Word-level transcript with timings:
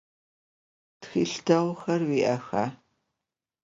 Txılh 1.01 1.37
değuxer 1.45 2.01
vui'exa? 2.07 2.63